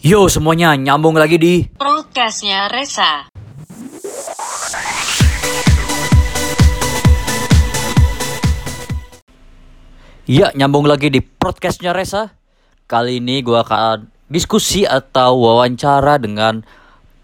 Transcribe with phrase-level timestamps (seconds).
[0.00, 3.28] Yo semuanya nyambung lagi di Prokesnya Resa.
[10.24, 12.32] Ya nyambung lagi di podcastnya Resa
[12.88, 16.64] Kali ini gua akan diskusi atau wawancara dengan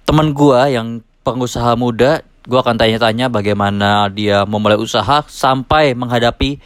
[0.04, 2.28] teman gua yang pengusaha muda.
[2.44, 6.60] Gua akan tanya-tanya bagaimana dia memulai usaha sampai menghadapi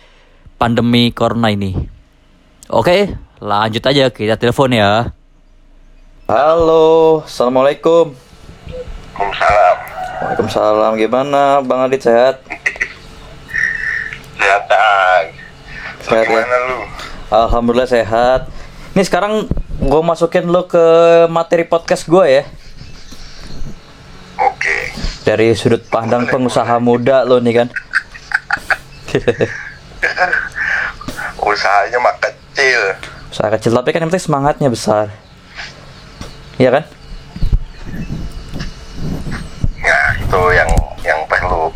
[0.58, 1.78] pandemi corona ini.
[2.66, 5.14] Oke lanjut aja kita telepon ya
[6.30, 8.14] Halo Assalamualaikum
[9.18, 9.76] Waalaikumsalam.
[10.22, 12.38] Waalaikumsalam gimana Bang Adit sehat?
[14.38, 15.34] Sehat.
[16.06, 16.46] Sehat, ya?
[16.70, 16.86] Lu?
[17.34, 18.46] Alhamdulillah sehat.
[18.94, 19.50] Ini sekarang
[19.82, 20.86] gue masukin lo ke
[21.26, 22.46] materi podcast gue ya.
[24.38, 24.94] Oke.
[25.26, 27.68] Dari sudut pandang pengusaha muda lo nih kan.
[31.42, 32.94] Usahanya mah kecil.
[33.34, 35.10] Usaha kecil tapi kan yang penting semangatnya besar.
[36.60, 36.84] Iya kan?
[39.80, 41.72] Ya, itu yang yang perlu.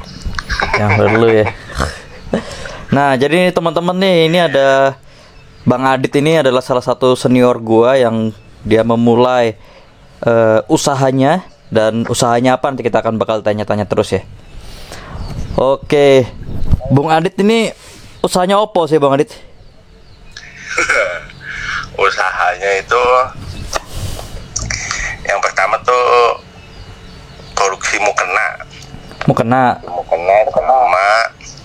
[0.76, 1.46] Yang perlu ya.
[2.92, 5.00] Nah, jadi teman-teman nih, ini ada
[5.64, 8.28] Bang Adit ini adalah salah satu senior gua yang
[8.60, 9.56] dia memulai
[10.20, 14.20] eh, usahanya dan usahanya apa nanti kita akan bakal tanya-tanya terus ya.
[15.56, 16.28] Oke.
[16.92, 17.72] Bung Adit ini
[18.20, 19.32] usahanya opo sih Bang Adit?
[22.04, 23.02] Usahanya itu
[25.74, 26.38] pertama tuh
[27.58, 28.46] produksi mukena.
[29.26, 29.64] Mukena.
[29.82, 31.06] Mukena sama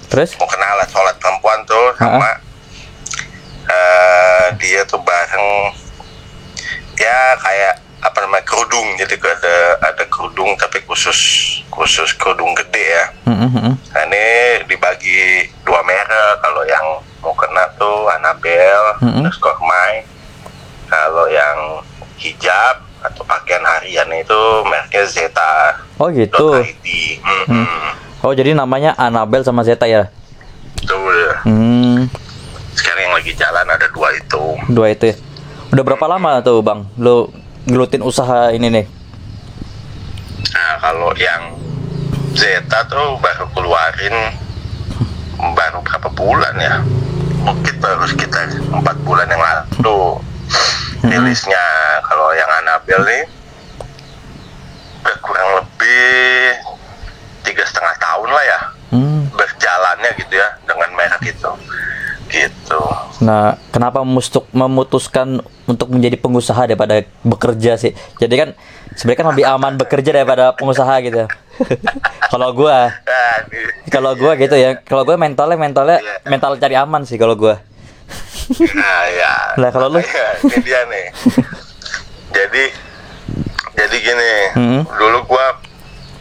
[0.09, 0.33] Terus?
[0.41, 2.41] mukena alat sholat perempuan tuh sama
[3.69, 5.69] eh, dia tuh bareng
[6.97, 11.19] ya kayak apa namanya kerudung jadi ada ada kerudung tapi khusus
[11.69, 13.75] khusus kerudung gede ya Mm, mm, mm.
[13.93, 14.25] Nah, ini
[14.65, 16.41] dibagi dua merek.
[16.41, 19.21] Kalau yang mau kena tuh Annabelle, Mm-mm.
[19.21, 20.02] underscore Mai.
[20.89, 21.85] Kalau yang
[22.17, 25.80] hijab atau pakaian harian itu mereknya Zeta.
[25.97, 26.59] Oh gitu.
[27.23, 27.67] Mm-mm.
[28.19, 30.11] Oh jadi namanya Annabelle sama Zeta ya?
[30.76, 31.15] Betul.
[31.43, 32.08] Hmm,
[32.73, 34.43] Sekarang yang lagi jalan ada dua itu.
[34.67, 35.15] dua itu ya.
[35.70, 36.88] Udah berapa lama tuh Bang?
[36.95, 37.32] Lo
[37.64, 38.86] gelutin usaha ini nih?
[40.49, 41.55] Nah, kalau yang
[42.33, 44.15] Zeta tuh baru keluarin
[45.55, 46.76] baru berapa bulan ya?
[47.39, 50.20] Mungkin baru sekitar empat bulan yang lalu
[51.02, 51.64] rilisnya.
[52.69, 53.23] Annabelle nih
[55.02, 56.05] udah kurang lebih
[57.41, 58.59] tiga setengah tahun lah ya
[58.89, 59.30] Hmm.
[59.33, 61.52] berjalannya gitu ya dengan merek itu.
[62.29, 62.81] Gitu.
[63.21, 67.93] Nah, kenapa mustuk memutuskan untuk menjadi pengusaha daripada bekerja sih?
[68.17, 68.49] Jadi kan
[68.97, 71.25] sebenarnya kan lebih aman bekerja daripada pengusaha gitu.
[72.33, 72.97] kalau gua,
[73.93, 74.81] kalau gua gitu ya.
[74.81, 77.61] Kalau gua mentalnya mentalnya mental cari aman sih kalau gua.
[78.58, 79.33] Nah, ya.
[79.53, 80.02] Lah, kalau lu?
[80.02, 81.05] Makanya, ini dia nih.
[82.29, 82.63] jadi
[83.75, 84.81] jadi gini, Hmm.
[84.85, 85.55] dulu gua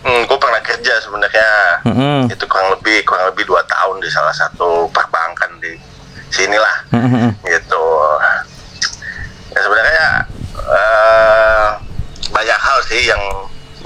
[0.06, 1.50] hmm, gua pernah kerja sebenarnya.
[1.84, 2.30] Mm-mm.
[2.30, 5.74] Itu kurang lebih kurang lebih dua tahun di salah satu perbankan di
[6.30, 6.74] sinilah.
[6.94, 7.34] Mm-mm.
[7.42, 7.84] Gitu.
[9.52, 10.06] Ya sebenarnya
[10.54, 11.68] eh,
[12.30, 13.22] banyak hal sih yang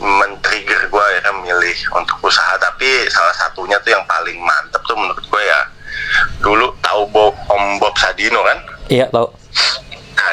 [0.02, 5.22] men-trigger gue ya milih untuk usaha tapi salah satunya tuh yang paling mantep tuh menurut
[5.22, 5.60] gue ya
[6.42, 8.58] dulu tahu Bob, Om Bob Sadino kan
[8.90, 9.30] Iya tau.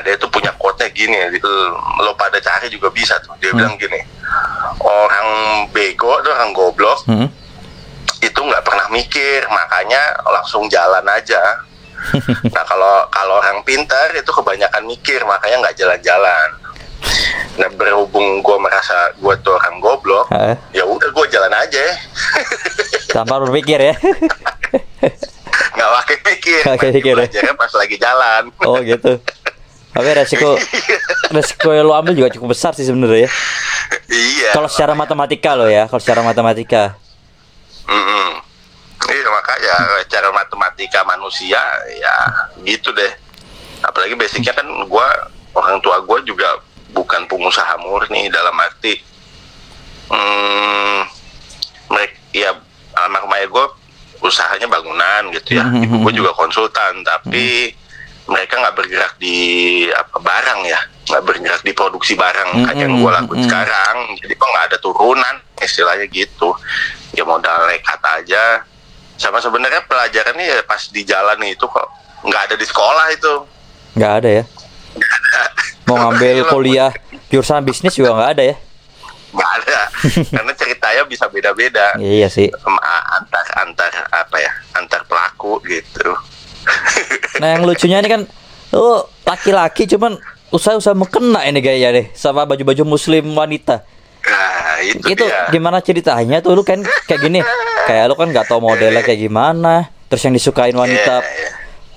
[0.01, 1.53] Dia tuh punya quote-nya gini, lo,
[2.01, 3.35] lo pada cari juga bisa tuh.
[3.37, 3.99] Dia bilang gini,
[4.79, 5.27] orang
[5.69, 7.27] bego tuh orang goblok Hmm.
[8.19, 11.39] itu nggak pernah mikir, makanya langsung jalan aja.
[12.55, 16.49] nah, kalau kalau orang pintar itu kebanyakan mikir, makanya nggak jalan-jalan.
[17.55, 20.55] Nah, berhubung gue merasa gue tuh orang goblok, Heeh.
[20.73, 21.83] ya udah gue jalan aja,
[23.09, 23.95] Tanpa berpikir ya.
[25.75, 26.15] nggak pakai.
[26.39, 27.15] Nggak pakai mikir ya.
[27.15, 28.43] belajarnya pas lagi jalan.
[28.63, 29.11] oh gitu.
[29.89, 30.53] Tapi resiko
[31.35, 33.29] resiko yang lo ambil juga cukup besar sih sebenarnya ya.
[34.09, 34.51] iya.
[34.53, 36.93] Kalau secara matematika lo ya, kalau secara matematika.
[37.89, 38.29] Mm-mm.
[39.09, 41.61] Iya makanya cara matematika manusia
[41.97, 42.15] ya
[42.61, 43.09] gitu deh.
[43.81, 45.07] Apalagi basicnya kan gua
[45.57, 46.61] orang tua gua juga
[46.93, 48.97] bukan pengusaha murni dalam arti
[50.09, 50.99] hmm,
[51.89, 52.51] mereka ya
[52.93, 53.65] almarhum ayah gua
[54.21, 55.65] usahanya bangunan gitu ya.
[55.65, 57.73] Ibu mhm, gua juga konsultan tapi
[58.29, 59.37] mereka nggak bergerak di
[59.89, 60.79] apa barang ya.
[61.09, 63.45] Nggak bergerak di produksi barang Mhm, kayak yang gua lakuin mhm.
[63.49, 63.95] sekarang.
[64.21, 66.49] Jadi kok nggak ada turunan istilahnya gitu.
[67.17, 68.63] Ya modal nekat aja.
[69.19, 71.87] Sama sebenarnya pelajarannya ya pas di jalan itu kok
[72.23, 73.33] nggak ada di sekolah itu.
[73.97, 74.43] Nggak ada ya.
[75.89, 76.91] Mau ngambil kuliah
[77.27, 78.55] jurusan bisnis juga nggak ada ya.
[79.29, 79.79] nggak ada.
[80.41, 81.93] Karena ceritanya bisa beda-beda.
[81.97, 82.49] Iya sih.
[83.13, 86.15] Antar antar apa ya antar pelaku gitu
[87.39, 88.21] Nah yang lucunya ini kan
[88.69, 90.19] lu laki-laki cuman
[90.49, 93.85] usaha-usaha mengkena ini gaya deh sama baju-baju muslim wanita.
[94.19, 95.47] Nah, itu, Itu dia.
[95.49, 97.39] gimana ceritanya tuh lu kan kayak gini.
[97.85, 99.87] Kayak lu kan nggak tahu modelnya kayak gimana.
[100.09, 101.49] Terus yang disukain wanita Iya, iya.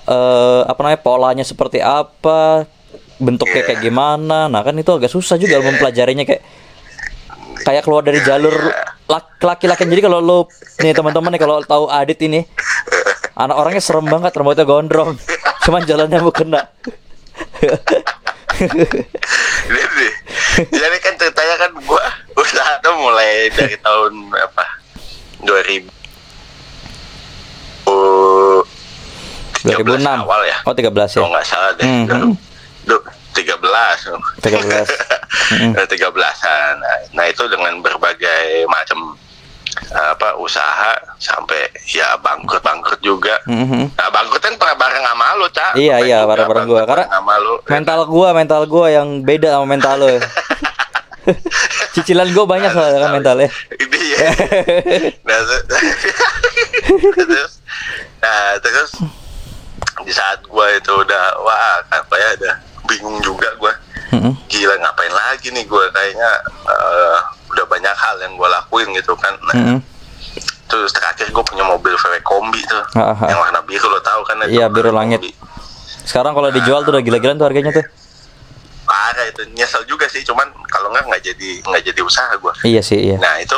[0.07, 2.69] eh apa namanya polanya seperti apa,
[3.17, 3.67] bentuknya Iya.
[3.73, 4.47] kayak gimana.
[4.47, 6.41] Nah, kan itu agak susah juga mempelajarinya kayak
[7.63, 8.53] kayak keluar dari jalur
[9.07, 10.39] lak- laki-laki jadi kalau lu
[10.79, 12.43] nih teman-teman nih kalau tahu Adit ini
[13.33, 15.17] anak orangnya serem banget rambutnya gondrong
[15.63, 16.61] cuman jalannya mau kena
[19.63, 20.07] Jadi,
[20.69, 22.03] jadi kan ceritanya kan gua
[22.37, 24.65] usaha tuh mulai dari tahun apa?
[25.41, 25.89] 2000
[27.83, 28.63] Oh,
[29.65, 30.57] 2006 awal ya.
[30.63, 31.83] oh 13 ya Kalau nggak salah deh.
[31.83, 32.33] Hmm, hmm.
[32.85, 33.01] Duh,
[33.35, 33.59] 13.
[34.39, 34.87] 13.
[35.59, 35.71] Hmm.
[35.75, 36.73] 13-an.
[36.79, 39.19] Nah, nah, itu dengan berbagai macam
[39.89, 43.35] apa usaha sampai ya bangkrut-bangkrut juga.
[43.43, 43.91] Mhm.
[43.91, 45.71] Nah, bangkrut kan pernah bareng sama lu, Cak.
[45.73, 46.79] Iya, iya, juga bareng-bareng gua.
[46.79, 47.53] bangkrut Karena sama lu.
[47.65, 50.09] mental gua mental gua yang beda sama mental lo
[51.93, 54.27] cicilan gua banyak soalnya kan mentalnya Ini ya.
[55.27, 55.65] nah, ter-
[57.23, 57.51] terus,
[58.19, 58.91] nah, terus
[60.01, 63.71] di saat gua itu udah wah apa ya udah bingung juga gua
[64.11, 64.29] Mhm.
[64.45, 66.31] gila ngapain lagi nih gua kayaknya
[66.67, 67.17] eh,
[67.53, 69.77] udah banyak hal yang gua lakuin gitu kan nah, Mhm.
[70.65, 73.27] terus terakhir gua punya mobil VW kombi tuh Ah, ah.
[73.27, 75.19] yang warna biru lo tahu kan Iya, biru langit.
[75.19, 75.31] kombi.
[76.03, 77.85] sekarang kalau dijual tuh udah gila-gilaan tuh harganya tuh
[78.83, 82.81] parah itu nyesel juga sih cuman kalau nggak nggak jadi nggak jadi usaha gua iya
[82.81, 83.55] sih iya Nah itu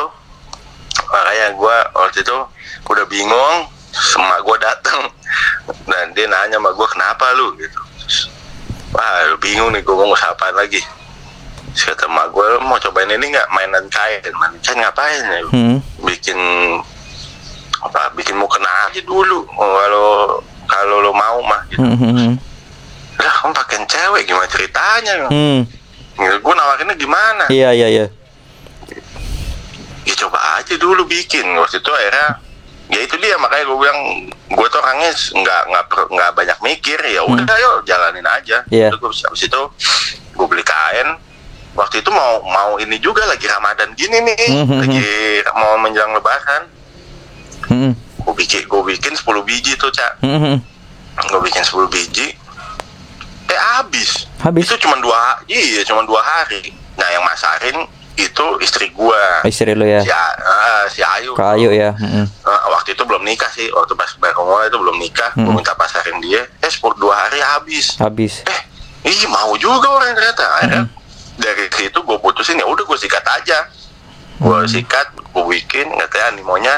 [1.04, 2.36] makanya gue waktu itu
[2.86, 3.56] udah bingung,
[3.92, 5.10] sama gue datang
[5.84, 7.78] dan dia nanya sama gue kenapa lu gitu.
[8.90, 10.80] Wah lu bingung nih gue mau usaha apaan lagi.
[11.76, 15.40] Terus kata emak gue "Lu mau cobain ini nggak mainan kain, mainan kain ngapain ya?
[15.46, 15.76] Hmm.
[16.00, 16.38] Bikin
[17.78, 18.08] apa?
[18.16, 21.78] Bikin mau kena aja dulu kalau kalau lo mau mah gitu.
[21.78, 22.32] Hmm, hmm, hmm.
[23.16, 25.12] Lah kamu pakai cewek gimana ceritanya?
[25.28, 25.60] Hmm.
[26.16, 27.44] Gue nawarinnya gimana?
[27.46, 28.06] Iya iya iya.
[30.02, 32.38] ya coba aja dulu bikin waktu itu akhirnya
[32.86, 34.00] ya itu dia makanya gue bilang
[34.48, 38.94] gue tuh orangnya nggak nggak nggak banyak mikir ya udah yuk jalanin aja Iya.
[38.94, 39.60] Terus gua- habis itu
[40.32, 41.18] gue beli kain
[41.76, 44.76] waktu itu mau mau ini juga lagi ramadan gini nih Mhm.
[44.80, 45.06] lagi
[45.54, 46.62] mau menjelang lebaran
[47.66, 47.92] Hmm.
[47.94, 50.56] gue bikin gue bikin 10 biji tuh cak Hmm, hmm.
[51.22, 52.32] gue bikin 10 biji
[53.46, 54.66] eh habis Habis?
[54.66, 57.84] itu cuma dua iya cuma dua hari nah yang masarin
[58.16, 60.00] itu istri gua Istri lu ya.
[60.00, 61.92] si, A- ah, si Ayu Kayu ya.
[61.92, 62.24] Hmm.
[62.24, 65.52] Eh, waktu itu belum nikah sih waktu pas baru mulai itu belum nikah gue Hmm.
[65.54, 68.40] minta pasarin dia eh sepuluh dua hari habis Habis.
[68.42, 68.60] eh
[69.04, 70.82] ih mau juga orang ternyata akhirnya
[71.36, 73.58] dari situ gue putusin ya udah gue sikat aja.
[74.36, 76.74] Gue sikat gue bikin katanya animonya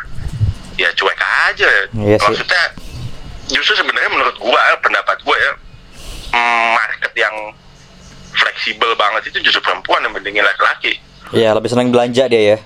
[0.74, 2.26] ya cuek aja Iya sih.
[2.26, 2.62] maksudnya
[3.48, 5.52] justru sebenarnya menurut gue pendapat gue ya
[6.30, 7.34] mm, market yang
[8.32, 10.96] fleksibel banget itu justru perempuan yang mendingin laki-laki
[11.30, 12.58] Iya, lebih senang belanja dia ya.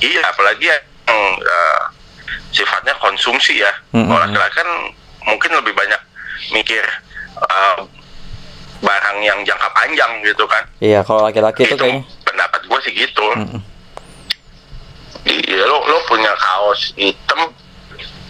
[0.00, 0.82] iya apalagi yang
[1.38, 1.82] eh,
[2.50, 4.06] sifatnya konsumsi ya Mm-mm.
[4.06, 4.70] kalau laki-laki kan
[5.24, 6.00] mungkin lebih banyak
[6.50, 6.84] mikir
[7.38, 7.78] eh,
[8.78, 12.04] barang yang jangka panjang gitu kan Iya, kalau laki-laki itu kayaknya.
[12.22, 13.60] pendapat gue sih gitu Mm-mm.
[15.28, 17.52] Iya lo lo punya kaos hitam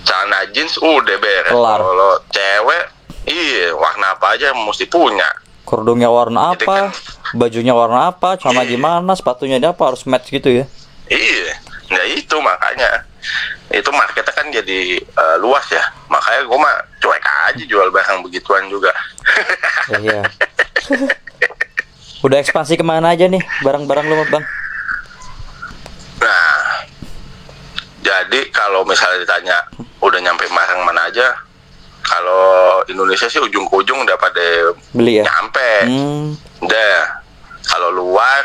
[0.02, 1.78] celana jeans udah beres Kelar.
[1.78, 2.84] kalau cewek
[3.24, 5.26] iya warna apa aja mesti punya
[5.62, 6.96] Kerudungnya warna Jadi apa?
[7.36, 8.40] Bajunya warna apa?
[8.40, 8.72] Sama Iya.
[8.72, 9.12] gimana?
[9.12, 9.84] Sepatunya dia apa?
[9.84, 10.64] Harus match gitu ya.
[11.06, 11.52] iya
[11.88, 13.04] nah itu makanya
[13.68, 18.64] itu marketnya kan jadi eh, luas ya makanya gue mah cuek aja jual barang begituan
[18.66, 18.92] juga
[19.88, 20.20] Ya, iya.
[22.24, 24.44] Udah ekspansi ke mana aja nih barang-barang lu, Bang?
[26.18, 26.84] Nah,
[27.98, 29.56] jadi kalau misalnya ditanya
[29.98, 31.34] udah nyampe barang mana aja,
[32.00, 32.46] kalau
[32.86, 35.24] Indonesia sih ujung ke ujung udah pada Beli ya?
[35.24, 35.70] nyampe.
[35.84, 36.26] Hmm.
[36.60, 37.20] Udah.
[37.64, 38.44] Kalau luar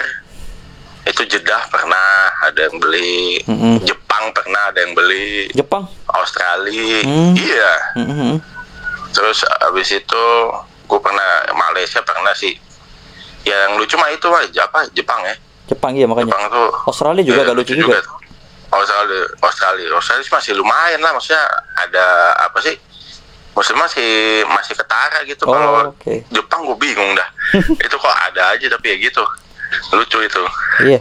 [1.04, 2.08] itu Jeddah pernah
[2.42, 3.80] ada yang beli, Mm-mm.
[3.82, 5.84] Jepang pernah ada yang beli, Jepang.
[6.10, 7.32] Australia, Hmm.
[7.34, 7.72] iya.
[7.96, 8.34] Mm-mm.
[9.12, 10.26] Terus abis itu
[10.84, 12.56] gue pernah Malaysia pernah sih.
[13.44, 15.36] Ya, yang lucu mah itu aja apa Jepang ya.
[15.66, 16.32] Jepang iya makanya.
[16.32, 18.00] Jepang tuh Australia juga Iya, gak lucu juga.
[18.74, 21.44] Australia, Australia, Australia sih masih lumayan lah, maksudnya
[21.78, 22.06] ada
[22.42, 22.76] apa sih?
[23.54, 24.10] Maksudnya masih
[24.50, 25.46] masih ketara gitu.
[25.46, 26.26] Oh, Kalau oke.
[26.34, 27.30] Jepang gue bingung dah.
[27.86, 29.24] itu kok ada aja tapi ya gitu.
[29.94, 30.42] Lucu itu.
[30.82, 31.00] Iya.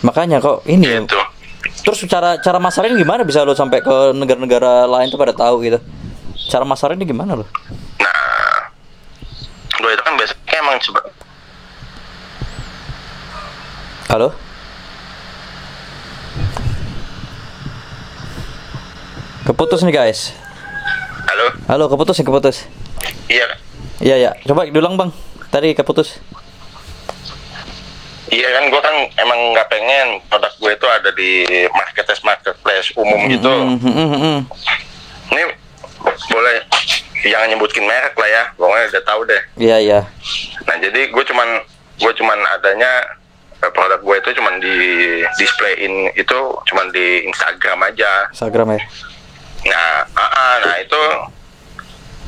[0.00, 1.00] Makanya kok ini ya.
[1.04, 1.20] Gitu.
[1.84, 5.76] Terus cara cara masarin gimana bisa lo sampai ke negara-negara lain tuh pada tahu gitu?
[6.48, 7.44] Cara masarinnya gimana lo?
[8.00, 8.60] Nah,
[9.76, 11.00] gue itu kan biasanya emang coba.
[14.08, 14.28] Halo?
[19.44, 20.32] Keputus nih guys.
[21.28, 22.56] Halo, Halo, keputus nih keputus.
[23.28, 23.44] iya,
[24.00, 25.10] Iya ya, coba diulang bang.
[25.52, 26.18] Tadi keputus.
[28.32, 31.30] iya kan gue kan emang nggak pengen produk gue itu ada di
[31.70, 33.46] marketplace marketplace umum gitu.
[33.46, 34.38] Hmm, hmm, hmm, hmm.
[35.30, 35.42] Ini
[36.32, 36.56] boleh
[37.22, 39.42] jangan nyebutin merek lah ya, pokoknya udah tahu deh.
[39.54, 40.00] Iya iya.
[40.66, 41.48] Nah jadi gue cuman
[42.00, 42.90] gue cuman adanya
[43.62, 44.74] eh, produk gue itu cuman di
[45.38, 48.32] displayin itu cuman di Instagram aja.
[48.34, 48.82] Instagram ya.
[49.64, 51.02] Nah, ah, ah, nah itu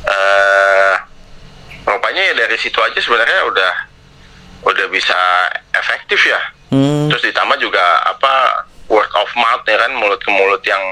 [0.07, 0.93] eh
[1.87, 3.73] rupanya ya dari situ aja sebenarnya udah
[4.66, 5.19] udah bisa
[5.75, 6.40] efektif ya.
[6.73, 7.07] Hmm.
[7.12, 10.83] Terus ditambah juga apa word of mouth ya kan mulut ke mulut yang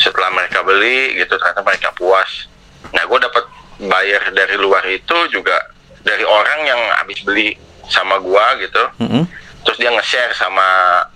[0.00, 2.48] setelah mereka beli gitu ternyata mereka puas.
[2.96, 3.44] Nah gue dapat
[3.82, 5.56] bayar dari luar itu juga
[6.02, 7.54] dari orang yang habis beli
[7.90, 8.82] sama gua gitu.
[8.98, 9.24] Hmm, hmm.
[9.62, 10.66] Terus dia nge-share sama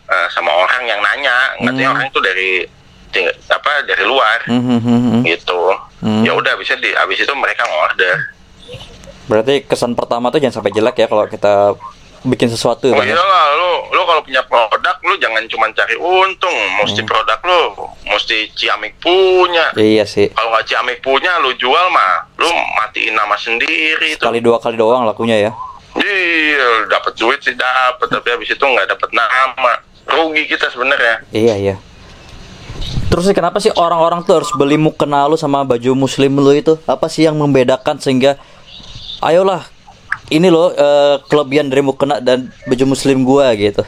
[0.07, 1.95] eh, sama orang yang nanya, katanya Hmm.
[1.99, 2.51] orang itu dari
[3.47, 5.23] apa dari luar Hmm, hmm, hmm, hmm.
[5.25, 5.61] gitu.
[6.01, 6.23] Hmm.
[6.23, 8.37] Ya udah bisa di habis itu mereka ngorder.
[9.27, 11.75] Berarti kesan pertama tuh jangan sampai jelek ya kalau kita
[12.23, 12.91] bikin sesuatu.
[12.91, 13.15] Oh Bang, ya?
[13.15, 17.09] iyalah lu lu kalau punya produk lu jangan cuma cari untung, mesti Hmm.
[17.09, 17.63] produk lu
[18.05, 19.71] mesti Ciamik punya.
[19.75, 20.31] Iya sih.
[20.31, 24.15] Kalau nggak Ciamik punya lu jual mah lu matiin nama sendiri.
[24.17, 25.53] Kali dua kali doang lakunya ya.
[25.97, 29.81] Iya, dapat duit sih dapat, tapi habis itu nggak dapat nama.
[30.07, 31.25] Rugi kita sebenarnya.
[31.33, 31.75] Iya iya.
[33.07, 36.77] Terus kenapa sih orang-orang tuh harus beli mukena lu sama baju muslim lu itu?
[36.85, 38.37] Apa sih yang membedakan sehingga
[39.23, 39.65] ayolah
[40.29, 43.81] ini loh eh, kelebihan dari mukena dan baju muslim gua gitu.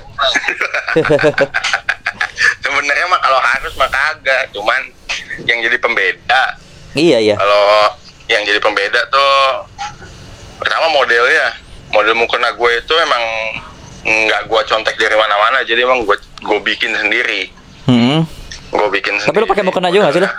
[2.64, 4.80] sebenarnya mah kalau harus mah kagak, cuman
[5.47, 6.42] yang jadi pembeda
[6.99, 7.35] iya iya.
[7.38, 7.95] kalau
[8.26, 9.66] yang jadi pembeda tuh
[10.59, 11.54] pertama modelnya
[11.95, 13.23] model mukena gue itu emang
[14.02, 17.54] nggak gue contek dari mana-mana jadi emang gue gue bikin sendiri
[17.88, 18.28] Hmm.
[18.78, 20.30] Gue bikin sendiri Tapi lu pakai mukena juga nggak sih lu?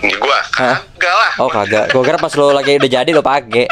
[0.00, 1.84] Ini gue kagak lah Oh kagak.
[1.90, 3.66] Gua kira pas lu lagi udah jadi lu pakai.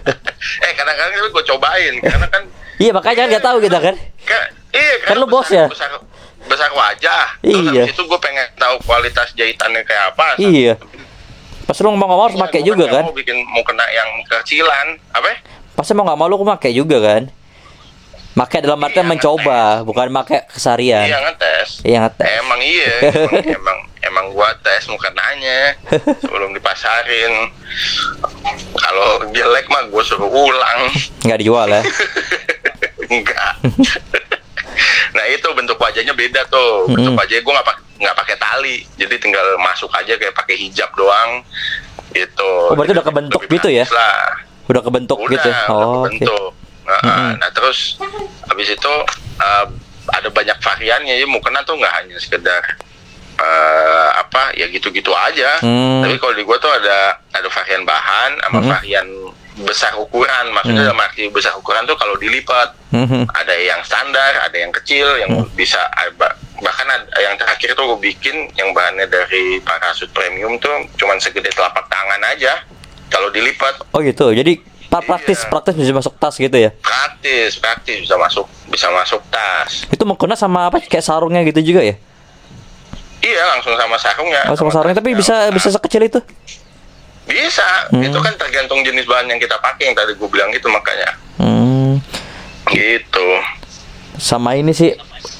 [0.66, 2.42] eh kadang-kadang gue cobain karena kan
[2.76, 3.94] iya makanya kan nggak tahu kita kan.
[4.22, 5.66] Ka- iya Kan lu bos besar, ya?
[5.68, 5.88] besar,
[6.44, 7.82] besar wajah terus Iya.
[7.82, 10.74] habis itu gue pengen tahu kualitas jahitannya kayak apa Iya.
[11.64, 13.02] Pas lu ngomong-ngomong harus Iya, pakai gua juga kan?
[13.04, 15.36] mau bikin mukena yang kecilan apa ya?
[15.74, 17.22] Pasti mau nggak mau lu pakai juga kan?
[18.36, 21.08] Pakai dalam artian Iya, mencoba, bukan pakai kesarian.
[21.08, 22.28] iya ngetes Iya ngetes.
[22.36, 25.72] Emang iya, emang, emang emang gua tes mukenanya
[26.20, 27.32] sebelum dipasarin.
[28.76, 30.80] Kalau jelek mah gua suruh ulang.
[31.24, 31.80] Nggak dijual ya?
[33.08, 33.52] Enggak.
[35.10, 36.92] nah itu bentuk wajahnya beda tuh.
[36.92, 37.18] Bentuk Mm-mm.
[37.18, 41.40] wajahnya gua nggak pakai nggak pakai tali, jadi tinggal masuk aja kayak pakai hijab doang.
[42.12, 42.50] Gitu.
[42.68, 43.84] Oh, berarti udah Jadi kebentuk lebih gitu ya?
[43.88, 44.44] Lah.
[44.66, 45.48] Udah kebentuk Udah, gitu.
[45.48, 46.12] udah Oh, oke.
[46.12, 46.50] kebentuk.
[47.02, 47.98] Nah, nah, terus
[48.46, 48.92] habis itu
[49.40, 49.66] uh,
[50.14, 52.62] ada banyak variannya ya mukena tuh nggak hanya sekedar
[53.36, 55.60] uh, apa ya gitu-gitu aja.
[55.60, 56.00] Hmm.
[56.06, 58.72] Tapi kalau di gua tuh ada ada varian bahan sama Mm-mm.
[58.72, 59.08] varian
[59.56, 60.52] besar ukuran.
[60.52, 60.90] Maksudnya Hmm.
[60.92, 63.24] dalam arti besar ukuran tuh kalau dilipat Mhm.
[63.32, 65.48] ada yang standar, ada yang kecil, yang Hmm.
[65.56, 65.80] bisa
[66.16, 71.16] ba- bahkan ada, yang terakhir tuh gue bikin yang bahannya dari parasut premium tuh cuman
[71.20, 72.64] segede telapak tangan aja,
[73.08, 74.32] kalau dilipat Oh gitu.
[74.32, 75.48] Jadi praktis Iya.
[75.48, 76.70] praktis bisa masuk tas gitu ya.
[76.76, 81.82] praktis praktis bisa masuk bisa masuk tas Itu mukena sama apa kayak sarungnya gitu juga
[81.82, 81.96] ya?
[83.18, 86.20] iya langsung sama sarungnya Oh, sama sarungnya tapi bisa bisa sekecil itu.
[87.24, 87.98] bisa Hmm.
[88.00, 91.98] itu kan tergantung jenis bahan yang kita pakai yang tadi gue bilang itu makanya Hmm.
[92.68, 93.28] gitu
[94.16, 94.94] Sama ini sih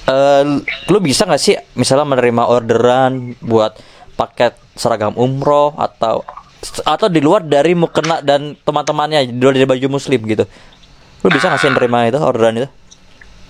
[0.04, 0.42] eh
[0.84, 3.78] lu bisa nggak sih misalnya menerima orderan buat
[4.12, 6.26] paket seragam umroh atau
[6.84, 10.44] atau di luar dari mukena dan teman-temannya di luar dari baju muslim gitu.
[11.24, 12.68] Lu bisa nggak sih nerima itu orderan itu?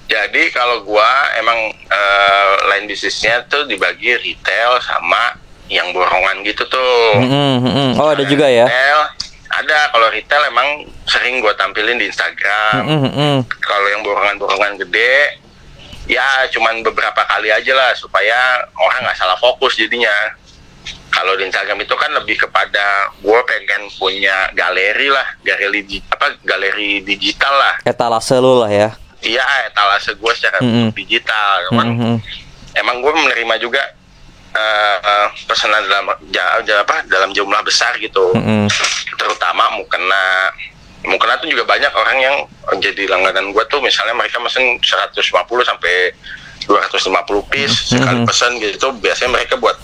[0.06, 5.34] Jadi kalau gua emang eh, lain bisnisnya tuh dibagi retail sama
[5.66, 7.18] yang borongan gitu tuh.
[7.18, 7.90] Mm-mm, mm-mm.
[7.98, 8.70] Oh ada juga ya.
[8.70, 9.00] Retail
[9.50, 12.86] ada kalau retail emang sering gua tampilin di Instagram.
[12.86, 13.36] Mm-mm, mm-mm.
[13.58, 15.42] Kalau yang borongan-borongan gede
[16.06, 20.14] ya cuman beberapa kali aja lah supaya orang nggak salah fokus jadinya.
[21.16, 22.84] Kalau di Instagram itu kan lebih kepada
[23.16, 27.74] gue pengen punya galeri lah, galeri di- apa galeri digital lah.
[27.82, 28.92] Etalase lu lah ya.
[29.18, 30.92] Iya, etalase gue secara Mm-mm.
[30.92, 31.72] digital.
[31.72, 32.16] Cuman Mm-mm.
[32.76, 33.80] emang gue menerima juga
[34.52, 38.68] eh, eh, pesanan dalam ja, ja- apa dalam jumlah besar gitu Mm-mm.
[39.14, 40.52] terutama mukena
[41.02, 42.36] mukena tuh juga banyak orang yang
[42.74, 45.12] jadi langganan gue tuh misalnya mereka mesen 150
[45.62, 46.08] sampai
[46.64, 47.04] 250
[47.46, 48.26] piece sekali Mhm.
[48.26, 49.76] pesan gitu biasanya mereka buat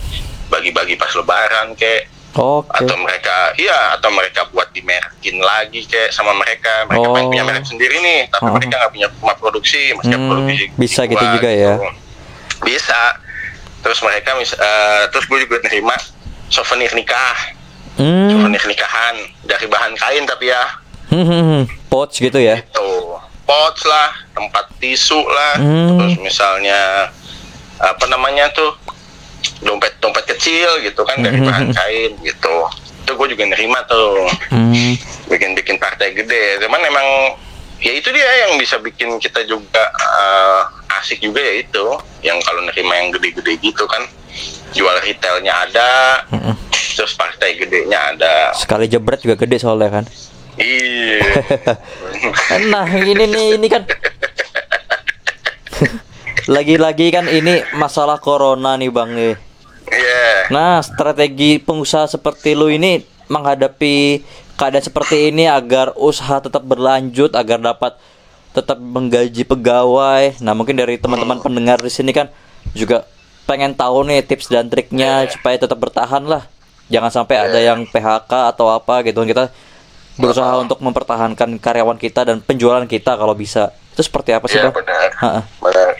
[0.47, 2.65] bagi-bagi pas lebaran kayak Oke.
[2.75, 7.13] atau mereka iya atau mereka buat dimerkin lagi kayak sama mereka mereka Oh.
[7.13, 8.53] pengen punya merek sendiri nih tapi Oh.
[8.53, 11.73] mereka nggak punya rumah produksi masih Hmm, produksi bisa gitu juga ya.
[12.59, 13.01] bisa
[13.79, 15.95] terus mereka mis eh, terus gue juga nerima
[16.47, 17.37] souvenir nikah
[17.93, 18.25] Hmm.
[18.27, 20.63] souvenir nikahan dari bahan kain tapi ya
[21.05, 21.63] Hmm, hmm, hmm.
[21.85, 22.57] Pouch gitu ya.
[22.57, 22.89] itu
[23.45, 25.93] pouch lah tempat tisu lah Hmm.
[25.95, 27.13] terus misalnya
[27.75, 28.73] apa namanya tuh
[29.59, 32.55] dompet dompet kecil gitu kan dari bahan kain gitu
[32.99, 34.95] itu gue juga nerima tuh Hmm.
[35.27, 37.07] bikin bikin partai gede cuman emang
[37.77, 40.61] ya itu dia yang bisa bikin kita juga eh,
[40.95, 41.85] asik juga ya itu
[42.21, 44.03] yang kalau nerima yang gede-gede gitu kan
[44.71, 45.89] jual retailnya ada
[46.27, 46.55] Mm-mm.
[46.95, 50.05] terus partai gedenya ada Sekali jebret juga gede soalnya kan.
[50.55, 51.21] iya
[52.71, 53.83] Nah ini nih ini kan
[56.47, 59.33] lagi-lagi kan ini masalah corona nih bang nih.
[59.89, 64.21] Iya Nah strategi pengusaha seperti lu ini menghadapi
[64.53, 67.95] keadaan seperti ini agar usaha tetap berlanjut agar dapat
[68.53, 70.37] tetap menggaji pegawai.
[70.39, 72.29] Nah mungkin dari teman-teman pendengar di sini kan
[72.71, 73.07] juga
[73.43, 76.45] pengen tahu nih tips dan triknya supaya tetap bertahan lah.
[76.87, 79.23] Jangan sampai ada yang PHK atau apa gitu.
[79.23, 79.49] Kita
[80.13, 83.73] berusaha untuk mempertahankan karyawan kita dan penjualan kita kalau bisa.
[83.95, 84.75] Itu seperti apa sih Iya bang?
[84.85, 85.41] benar, Ha-ha.
[85.57, 85.91] benar.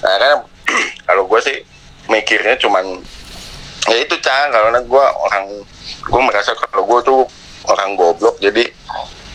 [0.00, 0.32] Nah kan
[1.04, 1.58] kalau gue sih
[2.32, 2.84] mikirnya cuman
[3.92, 5.44] ya itu cang karena gue orang
[5.84, 7.20] gue merasa kalau gue tuh
[7.68, 8.64] orang goblok jadi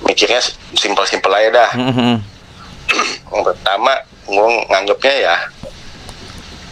[0.01, 0.41] mikirnya
[0.73, 1.71] simpel-simpel aja dah.
[1.77, 2.15] Mhm.
[3.29, 5.35] Yang pertama gue nganggapnya ya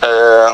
[0.01, 0.49] eh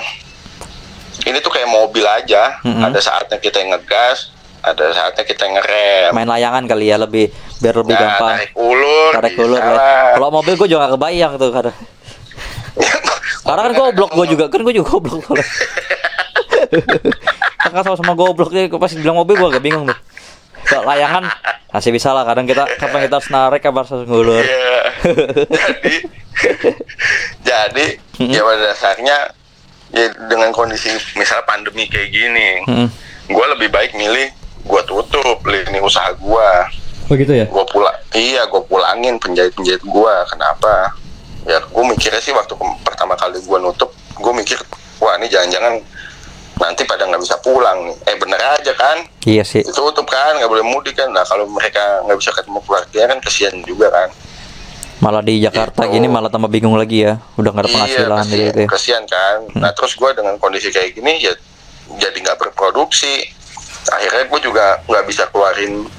[1.23, 2.60] ini tuh kayak mobil aja.
[2.67, 2.91] Mhm.
[2.91, 6.12] Ada saatnya kita yang ngegas, ada saatnya kita ngerem.
[6.12, 7.31] Main layangan kali ya lebih
[7.63, 8.36] biar lebih Nah, gampang.
[8.36, 10.19] tarik ulur, tarik ulur ya.
[10.19, 11.73] Kalau mobil gue juga gak kebayang tuh karena
[13.41, 15.23] karena kan goblok gue juga kan gue juga goblok.
[17.62, 19.97] Kan sama-sama goblok deh pas bilang mobil gue agak bingung tuh.
[20.65, 21.30] Kalau layangan
[21.71, 24.43] masih bisa lah kadang kita kapan kita harus narik kapan harus ngulur.
[24.43, 24.75] Iya.
[25.71, 25.95] jadi
[27.47, 27.88] jadi
[28.19, 29.17] ya pada dasarnya
[29.95, 32.63] ya dengan kondisi misalnya pandemi kayak gini
[33.27, 34.32] gue lebih baik milih
[34.67, 36.49] gue tutup lini usaha gue
[37.08, 37.45] oh gitu ya?
[37.47, 40.95] Gue pulang iya gue pulangin penjahit penjahit gue kenapa
[41.45, 42.54] ya gue mikirnya sih waktu
[42.86, 44.62] pertama kali gue nutup gue mikir
[45.01, 45.82] wah ini jangan-jangan
[46.62, 47.95] nanti pada nggak bisa pulang nih.
[48.06, 48.97] Eh bener aja kan?
[49.25, 49.65] Iya sih.
[49.65, 51.10] Ditutup kan nggak boleh mudik kan.
[51.10, 54.10] Nah kalau mereka nggak bisa ketemu keluarga kan kesian juga kan.
[55.01, 55.97] Malah di Jakarta Gitu.
[55.97, 58.67] gini malah tambah bingung lagi ya udah nggak ada penghasilan iya, gitu, kesian, gitu ya.
[58.69, 59.38] kesian kan.
[59.58, 61.34] Nah terus gue dengan kondisi kayak gini ya
[61.97, 63.25] jadi nggak berproduksi.
[63.89, 65.89] Akhirnya gue juga nggak bisa keluarin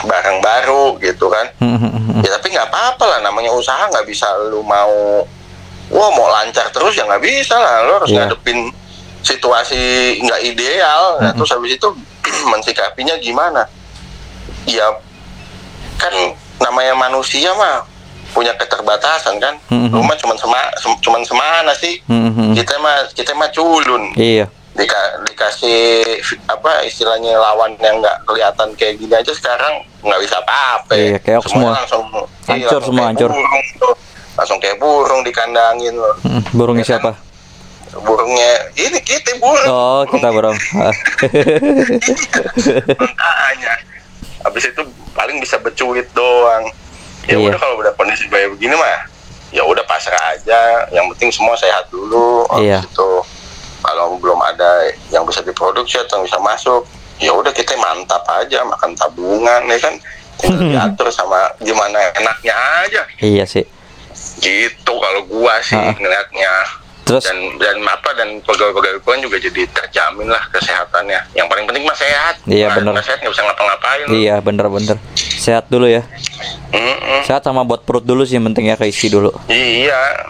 [0.00, 2.22] barang baru gitu kan Mhm.
[2.22, 5.24] ya tapi nggak apa-apa lah namanya usaha nggak bisa lu mau
[5.88, 8.26] wah mau lancar terus ya nggak bisa lah lu harus Iya.
[8.26, 8.70] ngadepin
[9.20, 9.80] situasi
[10.20, 11.36] nggak ideal nah, Mm-mm.
[11.36, 11.88] terus habis itu
[12.52, 13.66] mensikapinya gimana
[14.64, 14.86] ya
[15.96, 16.14] kan
[16.58, 17.82] namanya manusia mah
[18.28, 19.90] punya keterbatasan kan Mm-mm.
[19.90, 22.54] lu mah cuman sema sem- cuman semana sih Mhm.
[22.54, 24.46] kita mah kita mah culun iya
[24.78, 26.06] Dika- dikasih
[26.46, 31.44] apa istilahnya lawan yang nggak kelihatan kayak gini aja sekarang nggak bisa apa-apa Iya, keok
[31.44, 31.74] semua.
[31.74, 32.06] langsung
[32.46, 33.30] Hancur langsung semua, kayak hancur.
[33.32, 33.62] burung
[34.32, 36.42] langsung kayak burung dikandangin loh Mhm.
[36.52, 36.94] burungnya Ya kan?
[36.94, 37.12] siapa
[37.98, 40.94] burungnya ini kita burung oh kita burung Ah.
[42.94, 43.72] makanya
[44.40, 46.70] habis itu paling bisa bercuit doang
[47.24, 47.50] ya Iya.
[47.50, 49.04] udah kalau udah kondisi kayak begini mah
[49.50, 52.80] ya udah pasrah aja yang penting semua sehat dulu Iya.
[52.80, 53.10] itu
[53.98, 54.70] kalau belum ada
[55.08, 56.86] yang bisa diproduksi atau yang bisa masuk
[57.18, 59.94] ya udah kita mantap aja makan tabungan ya kan
[60.38, 63.66] tinggal diatur sama gimana enaknya aja Iya sih.
[64.38, 65.92] gitu kalau gua sih Ha.
[65.92, 66.52] ngeliatnya
[67.02, 71.82] Terus dan dan apa dan pegawai-pegawai gua juga jadi terjamin lah kesehatannya yang paling penting
[71.82, 72.92] mah sehat Iya, bener.
[72.92, 76.04] nggak sehat nggak bisa ngapa-ngapain iya bener-bener sehat dulu ya.
[76.68, 77.24] Mm-mm.
[77.24, 79.32] Sehat sama buat perut dulu sih yang penting ya keisi dulu.
[79.48, 80.28] iya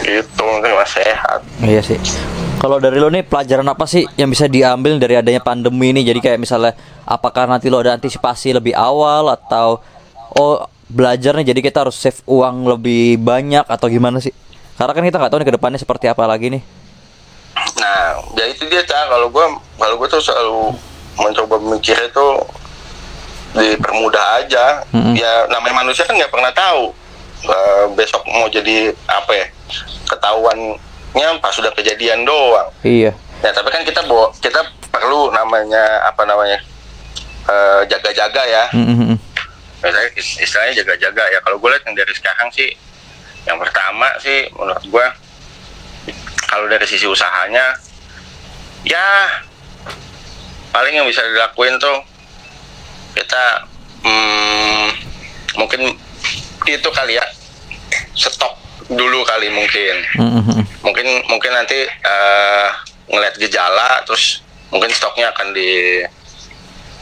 [0.00, 1.98] gitu penting mah sehat Iya sih.
[2.60, 6.04] Kalau dari lo nih pelajaran apa sih yang bisa diambil dari adanya pandemi ini?
[6.04, 6.76] Jadi kayak misalnya
[7.08, 9.80] apakah nanti lo ada antisipasi lebih awal atau
[10.36, 14.36] oh belajarnya jadi kita harus save uang lebih banyak atau gimana sih?
[14.76, 16.62] Karena kan kita nggak tahu nih ke depannya seperti apa lagi nih.
[17.80, 20.76] nah ya itu dia cah kalau gua kalau gua tuh selalu
[21.16, 22.44] mencoba memikirnya tuh
[23.56, 25.16] dipermudah aja Mm-mm.
[25.16, 26.92] ya namanya manusia kan nggak pernah tahu
[27.44, 29.46] eh, besok mau jadi apa ya
[31.10, 33.12] ketahuannya pas sudah kejadian doang Iya.
[33.40, 34.60] Ya tapi kan kita bawa kita
[34.92, 36.60] perlu namanya apa namanya
[37.48, 38.64] eh, jaga-jaga ya.
[38.76, 39.16] Mm-mm.
[39.80, 41.40] Misalnya is- istilahnya jaga-jaga ya.
[41.40, 42.68] Kalau gue lihat yang dari sekarang sih,
[43.48, 45.06] yang pertama sih menurut gue
[46.44, 47.80] kalau dari sisi usahanya,
[48.84, 49.40] ya
[50.68, 51.96] paling yang bisa dilakuin tuh
[53.16, 53.44] kita
[54.04, 54.88] hmm,
[55.56, 55.96] mungkin
[56.68, 57.24] itu kali ya
[58.12, 58.52] stok
[58.90, 60.60] dulu kali mungkin Mm-mm.
[60.82, 62.68] mungkin mungkin nanti eh,
[63.06, 66.02] ngeliat gejala terus mungkin stoknya akan di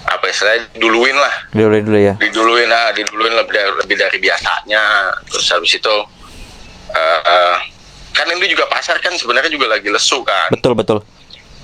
[0.05, 2.15] apa istilahnya duluin lah Dulu dulu ya.
[2.17, 4.83] diduluin lah diduluin lebih dari, lebih dari biasanya
[5.27, 5.97] terus habis itu
[6.91, 7.57] eh, eh,
[8.13, 10.99] kan ini juga pasar kan sebenarnya juga lagi lesu kan Betul betul.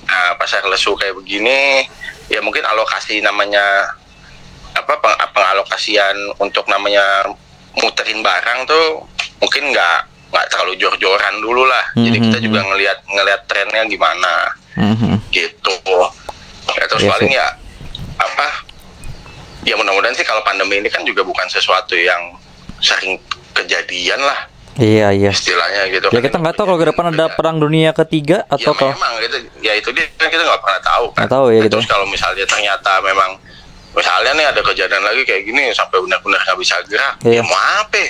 [0.05, 1.85] nah, pasar lesu kayak begini
[2.27, 3.93] ya mungkin alokasi namanya
[4.73, 7.25] apa peng- pengalokasian untuk namanya
[7.75, 9.05] muterin barang tuh
[9.37, 9.99] mungkin nggak
[10.35, 14.33] nggak terlalu jor-joran dulu lah jadi kita juga ngelihat ngelihat trennya gimana
[14.75, 15.31] Mhm.
[15.31, 15.71] gitu
[16.69, 17.47] ya, terus Iya paling ya
[18.17, 18.47] apa
[19.63, 22.35] ya mudah-mudahan sih kalau pandemi ini kan juga bukan sesuatu yang
[22.77, 23.15] sering
[23.53, 25.31] kejadian lah Iya iya.
[25.31, 26.25] istilahnya gitu Ya kan.
[26.25, 29.37] kita nggak tahu kalau ke depan ada perang dunia ketiga ya atau kalau memang gitu
[29.61, 31.71] ya itu dia kan kita nggak pernah tahu kan Nggak tahu ya gitu.
[31.71, 33.39] terus kalau misalnya ternyata memang
[33.95, 37.39] misalnya nih ada kejadian lagi kayak gini sampai benar-benar nggak bisa gerak Iya.
[37.39, 38.03] ya mau apa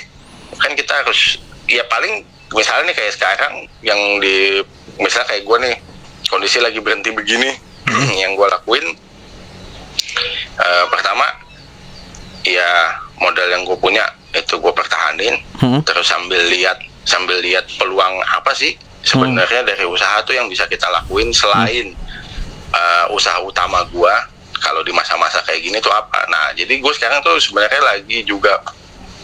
[0.58, 2.22] kan kita harus ya paling
[2.54, 4.62] misalnya nih kayak sekarang yang di
[5.02, 5.76] misalnya kayak gue nih
[6.30, 7.50] kondisi lagi berhenti begini
[8.22, 8.86] yang gue lakuin
[10.58, 11.26] eh, pertama
[12.46, 15.80] ya modal yang gue punya itu gue pertahanin Hmm.
[15.88, 16.76] terus sambil lihat
[17.08, 18.76] sambil lihat peluang apa sih
[19.06, 21.94] sebenarnya dari usaha tuh yang bisa kita lakuin selain
[22.74, 24.12] uh, usaha utama gua
[24.58, 26.26] kalau di masa-masa kayak gini tuh apa.
[26.26, 28.58] Nah jadi gue sekarang tuh sebenarnya lagi juga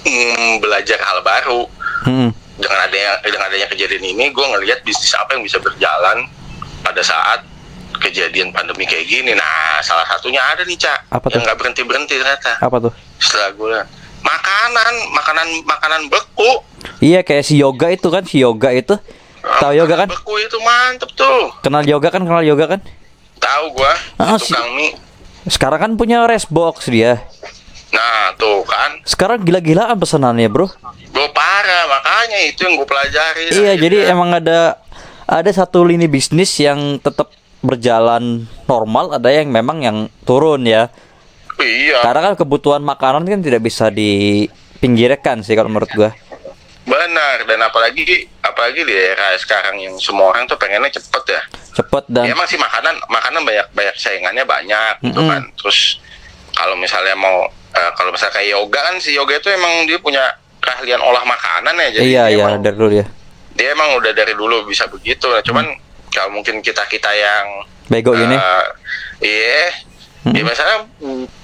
[0.05, 1.63] mm, belajar hal baru
[2.03, 2.29] Mhm.
[2.57, 6.27] dengan adanya dengan adanya kejadian ini gue ngelihat bisnis apa yang bisa berjalan
[6.81, 7.43] pada saat
[7.95, 12.15] kejadian pandemi kayak gini nah salah satunya ada nih cak Apa yang nggak berhenti berhenti
[12.17, 12.93] ternyata apa tuh?
[13.17, 13.79] setelah gue
[14.21, 16.63] makanan makanan makanan beku
[16.99, 18.95] Iya kayak si yoga itu kan si yoga itu
[19.59, 20.09] tahu yoga kan?
[20.11, 22.23] beku itu mantep tuh Kenal yoga kan?
[22.23, 22.81] Kenal yoga kan?
[23.39, 24.95] tahu gua Ah, si- mie
[25.43, 27.19] Sekarang kan punya box dia.
[27.93, 30.67] Nah tuh kan Sekarang gila-gilaan pesanannya bro.
[31.13, 34.81] gue parah makanya itu yang gue pelajari Iya jadi emang ada
[35.23, 37.29] ada satu lini bisnis yang tetap
[37.61, 40.91] berjalan normal, ada yang memang yang turun ya.
[41.57, 46.11] iya Karena kan kebutuhan makanan kan tidak bisa dipinggirkan sih kalau menurut gua.
[46.83, 48.03] benar dan apalagi
[48.43, 52.43] apalagi di era sekarang yang semua orang tuh pengennya cepet ya Cepet dan Ya, emang
[52.45, 55.31] sih makanan makanan banyak banyak saingannya banyak gitu Mm-mm.
[55.31, 56.03] kan terus
[56.51, 60.25] kalau misalnya mau eh, kalau misalnya kayak yoga kan si yoga itu emang dia punya
[60.63, 63.07] keahlian olah makanan ya jadi iya dia iya emang, dari dulu ya.
[63.53, 65.67] dia emang udah dari dulu bisa begitu nah, cuman
[66.13, 68.37] kalau mungkin kita kita yang Bego gini.
[68.37, 68.65] Eh,
[69.21, 69.65] iya.
[70.23, 70.39] Hmm.
[70.39, 70.87] Ya misalnya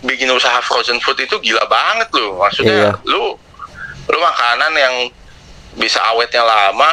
[0.07, 2.39] bikin usaha frozen food itu gila banget loh.
[2.39, 3.11] Maksudnya Iya.
[3.11, 3.35] lu
[4.09, 4.95] lu makanan yang
[5.75, 6.89] bisa awetnya lama,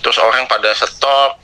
[0.00, 1.34] terus orang pada stok,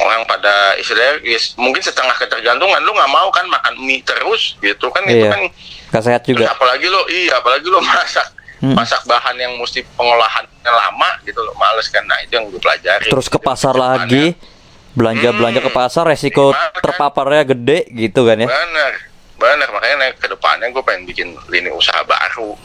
[0.00, 2.80] orang pada istilahnya yes, mungkin setengah ketergantungan.
[2.80, 5.30] Lu nggak mau kan makan mie terus gitu kan itu Iya.
[5.36, 5.42] kan.
[5.88, 6.44] Gak sehat Terus juga.
[6.48, 8.72] apalagi lo iya apalagi lo masak Hmm.
[8.72, 13.04] masak bahan yang mesti pengolahannya lama gitu loh males kan nah itu yang gue pelajari
[13.06, 14.24] Terus ke pasar kedepannya- lagi,
[14.92, 15.76] belanja belanja ke Hmm.
[15.78, 16.80] pasar, resiko Gimana kan?
[16.80, 18.48] terpaparnya gede gitu kan ya.
[18.48, 18.92] Bener,
[19.36, 19.68] bener.
[19.68, 22.56] Makanya naik ke depannya gue pengen bikin lini usaha baru.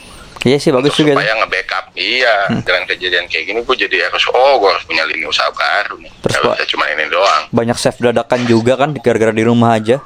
[0.41, 1.11] Iya sih bagus juga.
[1.13, 1.85] supaya nge-backup.
[1.93, 5.99] Iya, dengan kejadian kayak gini gue jadi harus, oh gue harus punya lini usaha baru
[5.99, 6.11] nih.
[6.23, 7.43] Terus, Gak bisa cuma ini doang.
[7.51, 9.99] Banyak chef dadakan juga kan gara-gara di rumah aja.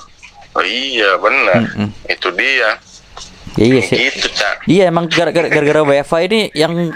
[0.51, 1.61] Oh, iya, bener.
[1.69, 1.89] Mm-mm.
[2.05, 2.81] Itu dia.
[3.55, 3.97] Iya sih.
[3.97, 4.67] Gitu, Cak.
[4.67, 6.91] Iya emang gara-gara gara-gara WiFi ini yang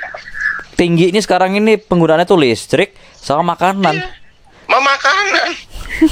[0.76, 3.96] tinggi ini sekarang ini penggunaannya tuh listrik sama makanan.
[4.68, 5.50] Ma makanan.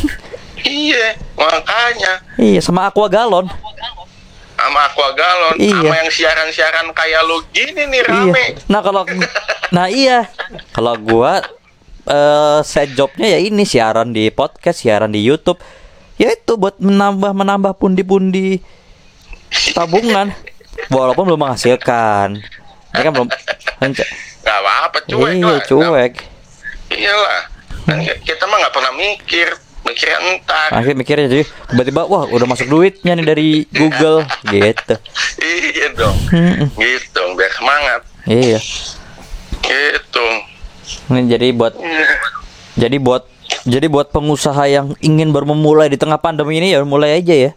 [0.65, 2.13] iya, makanya.
[2.35, 3.47] Iya sama aqua galon.
[4.57, 5.77] Sama aqua galon, Iya.
[5.85, 8.09] sama yang siaran-siaran kayak lu gini nih Iya.
[8.09, 8.45] rame.
[8.65, 9.03] Nah kalau
[9.75, 10.31] nah iya
[10.71, 11.43] kalau gua
[12.07, 15.59] eh set jobnya ya ini siaran di podcast, siaran di YouTube.
[16.17, 18.57] Ya itu buat menambah menambah pundi-pundi
[19.71, 20.31] tabungan.
[20.87, 22.37] Walaupun belum menghasilkan.
[22.93, 23.27] Ini kan belum
[23.77, 25.59] kan, Gak apa-apa, cuek Iya, lah.
[25.65, 26.13] cuek.
[26.87, 27.41] Iyalah.
[27.83, 29.47] Kan kita mah nggak pernah mikir,
[29.83, 30.69] mikirnya entar.
[30.71, 34.95] Akhirnya mikirnya jadi tiba-tiba wah udah masuk duitnya nih dari Google gitu.
[35.43, 36.15] Iya dong.
[36.75, 38.01] Gitu, biar semangat.
[38.23, 38.59] Iya.
[39.59, 40.27] Gitu.
[41.11, 41.75] Ini jadi buat
[42.77, 43.23] jadi buat
[43.67, 47.51] jadi buat pengusaha yang ingin baru memulai di tengah pandemi ini ya mulai aja ya.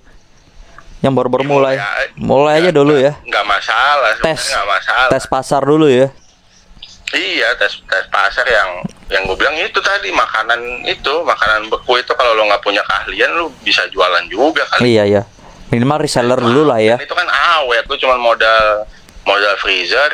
[1.00, 1.76] Yang baru baru mulai.
[2.14, 3.16] Mulai aja dulu ya.
[3.24, 4.12] Nggak masalah.
[4.20, 5.08] Tes Nggak masalah.
[5.08, 6.08] tes pasar dulu ya.
[7.10, 8.70] Iya, tes tes pasar yang
[9.10, 13.34] yang gue bilang itu tadi makanan itu makanan beku itu kalau lo nggak punya keahlian
[13.34, 14.94] lo bisa jualan juga kali.
[14.94, 15.22] Iya ya.
[15.70, 16.94] Minimal reseller dulu lah ya.
[16.94, 18.86] Itu kan awet, lo cuma modal
[19.22, 20.10] modal freezer,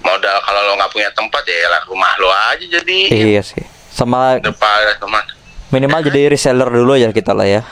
[0.00, 3.62] modal kalau lo nggak punya tempat ya lah rumah lo aja jadi Iya sih.
[3.92, 5.22] Sama depan teman.
[5.66, 7.62] minimal jadi reseller dulu ya kita lah ya.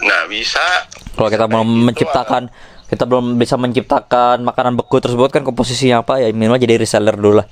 [0.00, 0.60] Nah bisa.
[1.12, 2.42] Kalau kita belum gitu, menciptakan
[2.88, 7.40] kita belum bisa menciptakan makanan beku tersebut kan komposisinya apa ya minimal jadi reseller dulu
[7.40, 7.46] lah.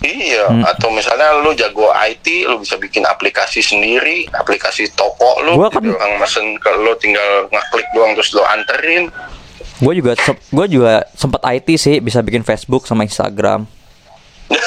[0.00, 0.64] Iya, Hmm.
[0.64, 5.84] atau misalnya lu jago IT, lu bisa bikin aplikasi sendiri, aplikasi toko lu, Gua kan-
[5.84, 9.12] orang mesen ke lu tinggal ngeklik doang terus lu anterin.
[9.76, 10.16] Gue juga
[10.48, 13.68] gue juga sempat IT sih bisa bikin Facebook sama Instagram.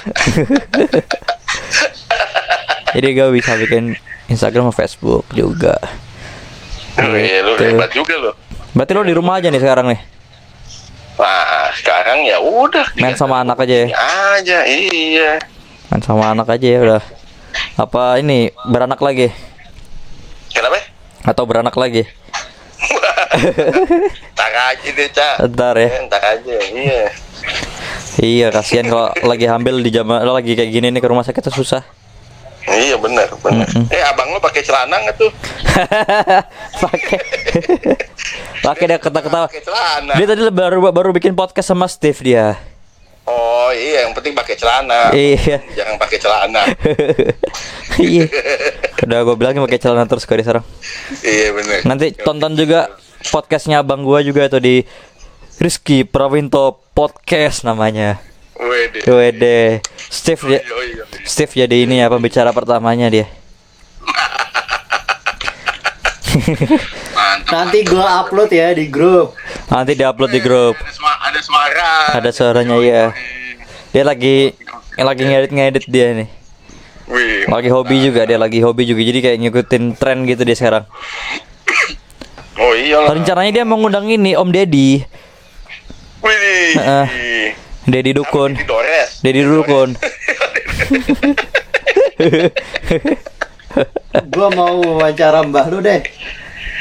[2.92, 3.94] Jadi gue bisa bikin
[4.26, 5.76] Instagram sama Facebook juga.
[6.96, 7.64] Oh, iya, lu Gitu.
[7.66, 8.30] hebat juga lu.
[8.70, 10.00] Berarti lo di rumah aja nih sekarang nih.
[11.16, 12.86] Nah, sekarang ya udah.
[12.96, 13.88] Main sama anak aja ya.
[14.34, 15.36] Aja, iya.
[15.88, 17.02] Main sama anak aja ya udah.
[17.76, 19.28] Apa ini beranak lagi
[20.50, 20.78] Kenapa?
[21.22, 22.06] atau beranak lagi?
[24.34, 25.34] Ntar aja deh, Cak.
[25.48, 25.88] Ntar ya.
[26.04, 27.02] Ntar aja, iya.
[28.20, 31.48] Iya kasihan kalau lagi hamil di zaman lo lagi kayak gini nih ke rumah sakit
[31.48, 31.80] susah.
[32.68, 33.68] Iya benar, benar.
[33.88, 35.30] Eh, abang lu pakai celana nggak tuh?
[36.84, 37.18] Pakai.
[38.66, 39.46] Pakai dia ketawa-ketawa.
[39.48, 40.12] Pakai celana.
[40.14, 42.60] Dia tadi baru baru bikin podcast sama Steve dia.
[43.24, 45.14] Oh iya, yang penting pakai celana.
[45.14, 45.62] Iya.
[45.78, 46.62] Jangan pakai celana.
[48.00, 48.32] Iya.
[49.04, 50.64] Udah gue bilangin pakai celana terus kali sekarang.
[51.20, 51.84] iya benar.
[51.84, 52.88] Nanti tonton juga
[53.28, 54.80] podcastnya abang gua juga tuh di
[55.60, 58.29] Rizky Prawinto Podcast namanya.
[58.60, 59.00] Wede.
[59.08, 59.80] Wede.
[60.10, 61.04] Steve dia, iya.
[61.24, 63.26] Steve jadi ini ya pembicara pertamanya dia.
[67.16, 67.50] Mantap.
[67.50, 69.34] Nanti gua upload ya di grup.
[69.72, 70.76] Nanti diupload di grup.
[70.76, 71.90] Ada, suara.
[72.20, 73.04] Ada suaranya ya.
[73.90, 74.54] Dia lagi
[75.00, 76.28] lagi ngedit-ngedit dia nih.
[77.10, 80.84] Wih, Lagi hobi juga dia lagi hobi juga jadi kayak ngikutin tren gitu dia sekarang.
[82.54, 83.02] Oh iya.
[83.10, 85.02] Rencananya dia mau ngundang ini Om Deddy,
[86.22, 86.72] Wih.
[86.78, 87.06] Heeh.
[87.88, 89.24] Deddy Dukun, Di Dores.
[89.24, 89.96] Deddy Dukun.
[94.34, 96.02] Gua mau wawancara Mbah lu deh.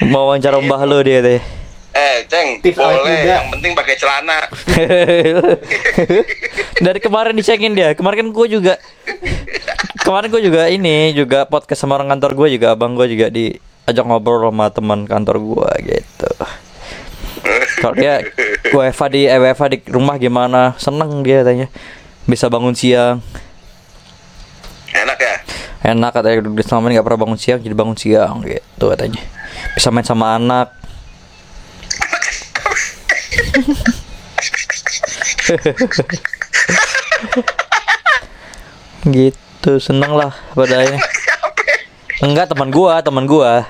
[0.10, 1.40] Mau wawancara Mbah lu dia teh.
[1.90, 3.26] Eh, Ceng, Tips boleh.
[3.26, 4.46] Yang penting pakai celana.
[6.86, 7.92] Dari kemarin dicengin dia.
[7.98, 8.74] Kemarin kan gue juga
[10.06, 14.06] kemarin gue juga ini juga podcast sama orang kantor gue juga abang gue juga diajak
[14.06, 16.32] ngobrol sama teman kantor gue gitu.
[17.80, 18.22] Kalau dia
[18.76, 20.76] WFA di eh, WFA di rumah gimana?
[20.76, 21.68] Seneng dia katanya.
[22.28, 23.24] Bisa bangun siang.
[24.94, 25.36] Enak ya?
[25.96, 29.22] Enak katanya udah selama ini gak pernah bangun siang jadi bangun siang gitu katanya.
[29.74, 30.76] Bisa main sama anak.
[39.10, 41.00] gitu seneng lah pada ini
[42.22, 43.64] enggak teman gua teman gua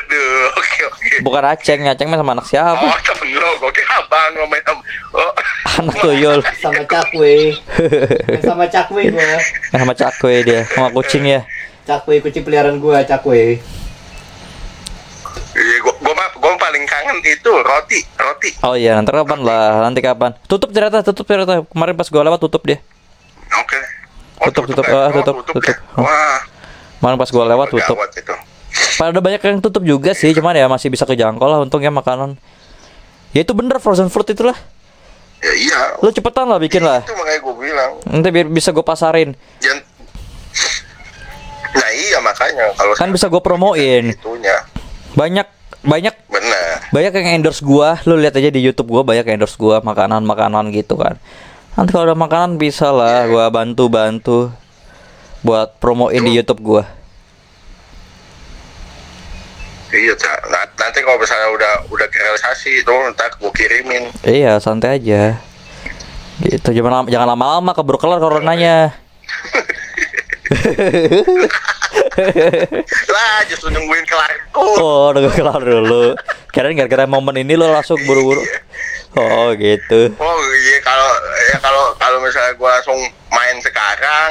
[0.00, 1.08] Aduh, oke oke.
[1.22, 2.96] bukan aceng aceng main sama anak siapa Oh,
[4.34, 4.82] lo main sama...
[5.10, 5.32] Oh,
[5.80, 7.54] anak tuyul Sama Cakwe.
[8.46, 9.30] Sama Cakwe gua.
[9.70, 11.40] sama cakwe dia sama kucing ya
[11.86, 13.58] Cakwe kucing peliharaan gua, Cakwe.
[15.50, 18.50] iya, gue mah gue paling kangen itu roti, roti.
[18.62, 22.40] oh iya nanti kapan lah nanti kapan tutup ternyata tutup ternyata kemarin pas gua lewat
[22.40, 22.78] tutup dia
[23.50, 23.78] Oke.
[24.40, 24.84] Tutup, tutup.
[24.86, 24.96] ya?
[24.96, 25.52] Ah, tutup, ya?
[25.52, 25.76] tutup.
[25.98, 26.38] Wah,
[26.96, 27.96] kemarin pas gua lewat tutup.
[28.96, 32.38] Pada banyak yang tutup juga sih, cuman ya masih bisa kejangkau lah untungnya makanan.
[33.30, 34.56] Ya itu bener frozen fruit itulah.
[35.40, 35.80] Ya iya.
[36.02, 37.00] Lu cepetan lah bikin lah.
[37.02, 37.92] Itu makanya gue bilang.
[38.04, 39.32] Nanti biar bisa gue pasarin.
[39.62, 39.82] Jangan...
[41.70, 44.10] Nah iya makanya kalau Kan bisa gue promoin.
[44.10, 44.56] itunya.
[45.14, 49.40] Banyak banyak bener banyak yang endorse gua lu lihat aja di YouTube gua banyak yang
[49.40, 51.16] endorse gua makanan-makanan gitu kan
[51.72, 54.52] nanti kalau ada makanan bisa lah gua bantu-bantu
[55.40, 56.84] buat promoin di YouTube gua
[59.94, 60.38] iya Cak.
[60.50, 64.10] Nah, nanti kalau misalnya udah udah realisasi itu ntar gue kirimin.
[64.22, 65.38] Iya santai aja.
[66.40, 68.94] Gitu jangan lama- jangan lama-lama keburu kelar coronanya.
[73.10, 76.14] Lah justru nungguin kelar itu oh udah kelar dulu.
[76.50, 78.42] Kirain gara-gara momen ini lo langsung buru-buru.
[79.14, 80.14] Oh gitu.
[80.18, 81.10] Oh iya kalau
[81.50, 82.98] ya kalau kalau misalnya gue langsung
[83.30, 84.30] main sekarang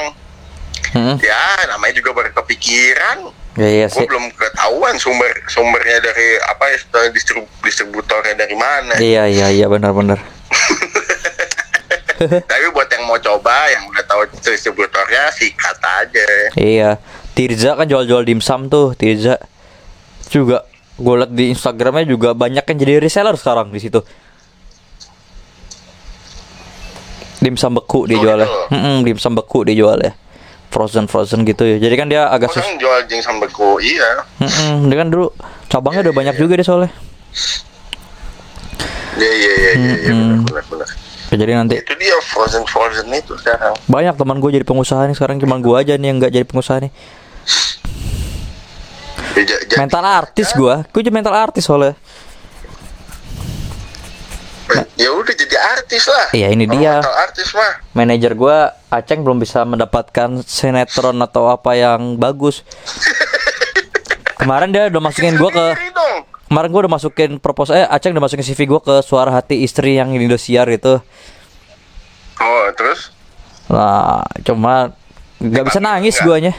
[0.96, 1.16] hmm.
[1.24, 6.64] ya namanya juga baru kepikiran ya, iya gue sih belum ketahuan sumber sumbernya dari apa
[6.66, 6.78] ya
[7.12, 10.18] distrib- distributornya dari mana iya iya iya benar-benar
[12.20, 16.90] tapi buat yang mau coba yang udah tahu distributornya sikat aja Iya,
[17.32, 19.40] Tirza kan jual-jual dimsum tuh, Tirza.
[20.28, 20.68] Juga
[21.00, 24.04] gue liat di Instagramnya juga banyak yang jadi reseller sekarang di situ.
[27.40, 28.44] Dimsum beku dijualnya.
[28.44, 28.76] gitu?
[28.76, 30.12] Mm dimsum beku dijualnya.
[30.70, 31.82] Frozen frozen gitu ya.
[31.82, 32.62] Jadi kan dia agak sus.
[32.62, 35.34] orang jual ginseng beku iya Mm-mm, dia kan dulu
[35.66, 36.92] cabangnya udah banyak juga deh soalnya.
[39.18, 40.90] iya iya iya iya iya, benar benar
[41.30, 45.14] Ya, jadi nanti itu dia frozen frozen itu sekarang banyak teman gue jadi pengusaha nih
[45.14, 46.92] sekarang cuma gue aja nih yang nggak jadi pengusaha nih.
[49.38, 51.94] Ya, Mental artis gue, gue jadi mental artis soalnya.
[54.96, 57.00] Ya udah jadi artis lah Iya, ini dia.
[57.00, 62.66] artis mah manajer gua Aceng belum bisa mendapatkan sinetron atau apa yang bagus.
[64.40, 65.66] Kemarin dia udah masukin gua ke
[66.46, 69.96] kemarin gua udah masukin proposal eh Aceng udah masukin CV gua ke Suara Hati Istri
[69.96, 70.98] yang Indosiar itu.
[72.38, 73.12] oh terus
[73.68, 74.98] Nah, cuma
[75.38, 76.26] nggak bisa nangis Enggak.
[76.26, 76.54] guanya.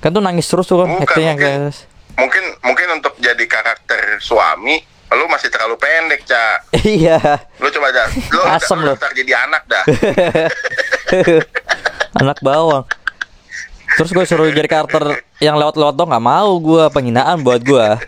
[0.00, 1.38] Kan tuh nangis terus tuh kan Bukan, mungkin.
[1.38, 4.82] kayak mungkin mungkin untuk jadi karakter suami
[5.14, 7.18] lu masih terlalu pendek cak Iya.
[7.56, 9.84] lu coba dah lu Asem lu daftar jadi anak dah
[12.14, 12.86] Anak bawang.
[13.94, 15.02] Terus gue suruh jadi karakter
[15.38, 17.98] yang lewat-lewat dong nggak mau gua penghinaan buat gua.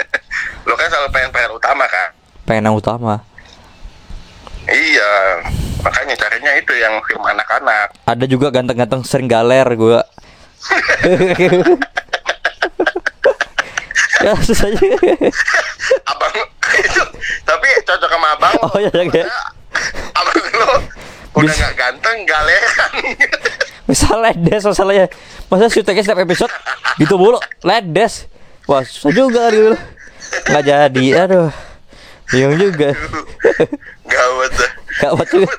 [0.66, 2.10] lu kan selalu pengen peran utama kan
[2.42, 3.22] Pengen yang utama.
[4.64, 5.42] iya
[5.78, 10.02] makanya carinya itu yang film anak-anak Ada juga ganteng-ganteng sering galer gua.
[14.22, 14.78] Ya susah aja.
[16.10, 16.34] abang
[16.78, 17.02] itu
[17.42, 19.26] tapi cocok sama abang Oh, iya, iya, iya.
[20.14, 20.70] abang lu
[21.32, 22.92] udah nggak ganteng galeran
[23.88, 25.06] Misal ledes masalahnya.
[25.50, 26.52] Masa syutingnya setiap episode
[26.96, 28.30] gitu mulu ledes.
[28.70, 29.74] Wah susah juga gitu.
[30.48, 31.50] Nggak jadi, aduh.
[32.30, 32.96] Bingung juga.
[34.08, 35.52] gawat dah Gawat juga.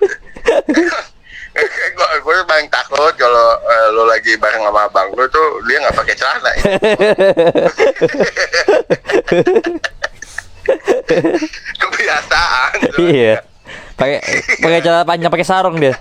[1.98, 5.94] gue gue paling takut kalau eh, lo lagi bareng sama abang lo tuh dia nggak
[5.96, 6.64] pakai celana ya.
[11.82, 13.44] kebiasaan iya.
[13.94, 14.20] Pakai
[14.58, 15.94] pakai celana panjang pakai sarung dia.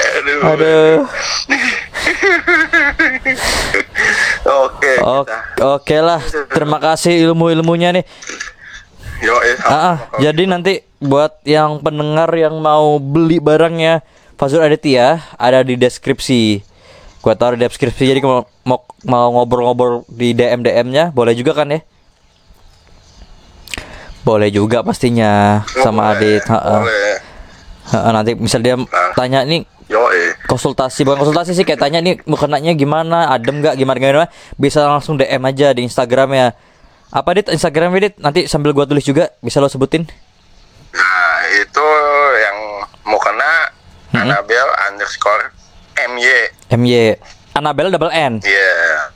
[0.00, 0.96] aduh, Aduh.
[4.66, 6.20] oke Oke, oke lah.
[6.50, 8.04] Terima kasih ilmu-ilmunya nih.
[9.20, 14.00] yo eh, Ah, ah, jadi nanti buat yang pendengar yang mau beli barangnya
[14.40, 16.64] Fazul Aditya ada di deskripsi.
[17.20, 21.68] Gua taruh di deskripsi jadi kalau mau mau ngobrol-ngobrol di DM DM-nya boleh juga kan
[21.68, 21.84] ya?
[24.24, 26.42] Boleh juga pastinya sama Boleh, Adit.
[26.48, 26.76] Ha, ha.
[26.80, 27.16] boleh
[27.90, 28.78] Ha, ha, nanti misal dia
[29.18, 30.38] tanya nih yo eh.
[30.46, 35.18] Konsultasi bukan konsultasi sih kayak tanya nih mukenanya gimana adem nggak gimana gimana bisa langsung
[35.18, 36.54] DM aja di Instagramnya
[37.10, 37.50] apa dit?
[37.50, 38.14] Instagram dit?
[38.22, 40.06] Nanti sambil gua tulis juga bisa lo sebutin.
[40.94, 41.86] Nah itu
[42.38, 42.58] yang
[43.02, 43.74] mau kena
[44.14, 45.50] Anabel underscore
[45.98, 47.18] MY MY
[47.58, 48.38] Annabelle double N.
[48.46, 49.10] Iya.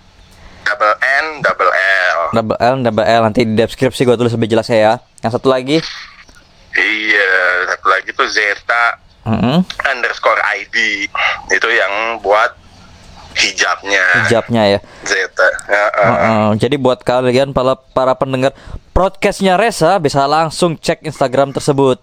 [0.64, 2.18] Double N, double L.
[2.34, 3.22] double L double L.
[3.30, 4.98] Nanti di deskripsi gua tulis lebih jelas ya.
[5.22, 5.78] Yang satu lagi.
[6.74, 7.30] Iya,
[7.70, 9.64] satu lagi tuh Zeta Mm-mm.
[9.84, 11.08] underscore ID.
[11.48, 12.52] Itu yang buat
[13.34, 14.04] hijabnya.
[14.24, 15.48] hijabnya ya Zeta.
[15.66, 16.46] Ya, uh, Heeh.
[16.54, 18.54] jadi buat kalian para para pendengar
[18.94, 21.98] podcastnya Resa bisa langsung cek Instagram tersebut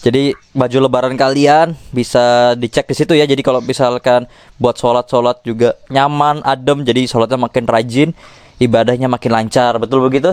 [0.00, 4.24] jadi baju lebaran kalian bisa dicek di situ ya jadi kalau misalkan
[4.56, 8.10] buat sholat sholat juga nyaman adem jadi sholatnya makin rajin
[8.56, 10.32] ibadahnya makin lancar betul begitu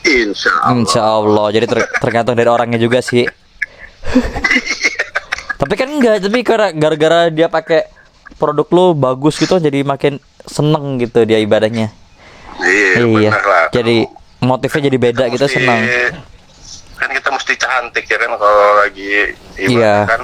[0.00, 0.76] Insya Allah.
[0.76, 3.24] Insya Allah jadi ter- tergantung dari orangnya juga sih
[5.56, 7.86] tapi kan enggak tapi karena gara-gara dia pakai
[8.34, 11.92] produk lo bagus gitu jadi makin seneng gitu dia ibadahnya
[12.60, 13.66] Iya, iya lah.
[13.70, 14.04] jadi
[14.38, 15.80] motifnya jadi beda gitu Mesti- senang
[16.94, 19.96] Kan kita mesti cantik ya kan kalau lagi ibadah Iya.
[20.06, 20.22] kan.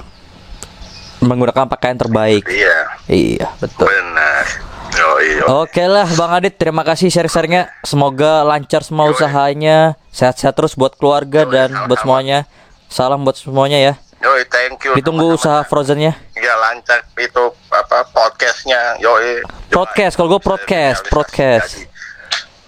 [1.19, 2.45] menggunakan pakaian terbaik.
[2.45, 2.77] Iya,
[3.09, 3.89] Iya, betul.
[3.89, 4.45] benar.
[5.59, 7.73] Oke lah Bang Adit, terima kasih share-sharenya.
[7.81, 12.45] Semoga lancar semua usahanya, sehat-sehat terus buat keluarga Yoi, dan buat semuanya.
[12.89, 13.95] Salam buat semuanya ya.
[14.17, 14.97] Yoi, thank you.
[14.97, 15.39] Ditunggu teman-teman.
[15.39, 16.13] usaha frozennya.
[16.35, 18.97] Ya lancar itu apa podcastnya.
[18.99, 19.45] Yoi.
[19.69, 21.85] Podcast, kalau gue podcast, podcast.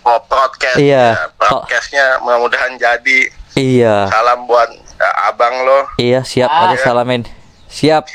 [0.04, 0.76] Oh, podcast.
[0.76, 1.16] Iya.
[1.16, 3.28] Ya, Podcastnya mudah-mudahan jadi.
[3.52, 5.82] Iya, Salam buat ya, abang lo.
[5.98, 7.26] iya siap aja salamin.
[7.66, 8.06] Siap.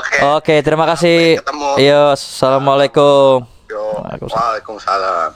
[0.00, 0.16] Oke.
[0.40, 1.44] Oke, terima kasih.
[1.76, 3.44] Yo, assalamualaikum.
[3.68, 4.40] Yo, Waalaikumsalam.
[4.40, 5.30] Waalaikumsalam.